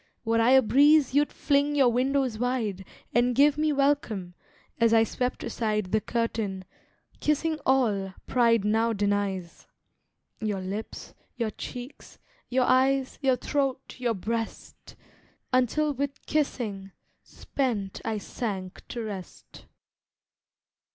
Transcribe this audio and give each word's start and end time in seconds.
Were 0.25 0.41
I 0.41 0.49
a 0.53 0.63
breeze 0.63 1.13
you'd 1.13 1.31
fling 1.31 1.75
your 1.75 1.89
windows 1.89 2.39
wide, 2.39 2.85
And 3.13 3.35
give 3.35 3.55
me 3.55 3.71
welcome, 3.71 4.33
as 4.79 4.95
I 4.95 5.03
swept 5.03 5.43
aside 5.43 5.91
The 5.91 6.01
curtain, 6.01 6.65
kissing 7.19 7.59
all 7.67 8.15
pride 8.25 8.65
now 8.65 8.93
denies, 8.93 9.67
Your 10.39 10.59
lips, 10.59 11.13
your 11.37 11.51
cheeks, 11.51 12.17
your 12.49 12.65
eyes, 12.65 13.19
your 13.21 13.35
throat, 13.35 13.97
your 13.99 14.15
breast, 14.15 14.95
Until 15.53 15.93
with 15.93 16.25
kissing 16.25 16.93
spent 17.21 18.01
I 18.03 18.17
sank 18.17 18.81
to 18.87 19.03
rest. 19.03 19.67